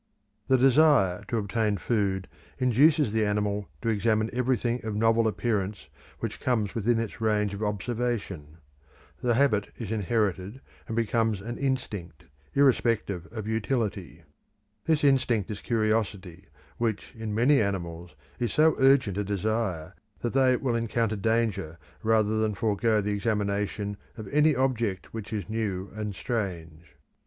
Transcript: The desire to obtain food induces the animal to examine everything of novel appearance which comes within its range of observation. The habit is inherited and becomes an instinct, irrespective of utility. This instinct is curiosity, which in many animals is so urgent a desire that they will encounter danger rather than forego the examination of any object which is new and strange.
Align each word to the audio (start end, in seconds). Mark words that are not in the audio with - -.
The 0.47 0.57
desire 0.57 1.23
to 1.27 1.37
obtain 1.37 1.77
food 1.77 2.27
induces 2.57 3.13
the 3.13 3.23
animal 3.23 3.67
to 3.83 3.89
examine 3.89 4.31
everything 4.33 4.83
of 4.83 4.95
novel 4.95 5.27
appearance 5.27 5.89
which 6.21 6.39
comes 6.39 6.73
within 6.73 6.97
its 6.97 7.21
range 7.21 7.53
of 7.53 7.61
observation. 7.61 8.57
The 9.21 9.35
habit 9.35 9.69
is 9.77 9.91
inherited 9.91 10.59
and 10.87 10.95
becomes 10.95 11.39
an 11.39 11.59
instinct, 11.59 12.23
irrespective 12.55 13.27
of 13.31 13.47
utility. 13.47 14.23
This 14.85 15.03
instinct 15.03 15.51
is 15.51 15.61
curiosity, 15.61 16.47
which 16.77 17.13
in 17.15 17.35
many 17.35 17.61
animals 17.61 18.15
is 18.39 18.51
so 18.51 18.73
urgent 18.79 19.17
a 19.17 19.23
desire 19.23 19.93
that 20.21 20.33
they 20.33 20.55
will 20.57 20.73
encounter 20.75 21.15
danger 21.15 21.77
rather 22.01 22.39
than 22.39 22.55
forego 22.55 23.01
the 23.01 23.13
examination 23.13 23.97
of 24.17 24.27
any 24.29 24.55
object 24.55 25.13
which 25.13 25.31
is 25.31 25.47
new 25.47 25.91
and 25.93 26.15
strange. 26.15 26.95